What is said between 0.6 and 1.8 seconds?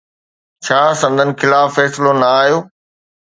ڇا سندن خلاف